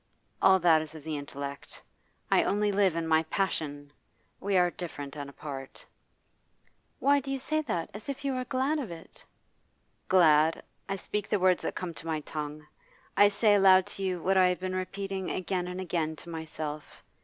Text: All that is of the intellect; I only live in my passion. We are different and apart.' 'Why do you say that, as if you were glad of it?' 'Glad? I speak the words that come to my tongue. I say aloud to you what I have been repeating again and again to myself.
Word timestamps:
All 0.41 0.57
that 0.57 0.81
is 0.81 0.95
of 0.95 1.03
the 1.03 1.15
intellect; 1.15 1.83
I 2.31 2.41
only 2.43 2.71
live 2.71 2.95
in 2.95 3.07
my 3.07 3.21
passion. 3.21 3.93
We 4.39 4.57
are 4.57 4.71
different 4.71 5.15
and 5.15 5.29
apart.' 5.29 5.85
'Why 6.97 7.19
do 7.19 7.29
you 7.29 7.37
say 7.37 7.61
that, 7.61 7.91
as 7.93 8.09
if 8.09 8.25
you 8.25 8.33
were 8.33 8.45
glad 8.45 8.79
of 8.79 8.89
it?' 8.89 9.23
'Glad? 10.07 10.63
I 10.89 10.95
speak 10.95 11.29
the 11.29 11.39
words 11.39 11.61
that 11.61 11.75
come 11.75 11.93
to 11.93 12.07
my 12.07 12.21
tongue. 12.21 12.65
I 13.15 13.27
say 13.27 13.53
aloud 13.53 13.85
to 13.85 14.01
you 14.01 14.23
what 14.23 14.37
I 14.37 14.47
have 14.47 14.59
been 14.59 14.73
repeating 14.75 15.29
again 15.29 15.67
and 15.67 15.79
again 15.79 16.15
to 16.15 16.29
myself. 16.31 17.03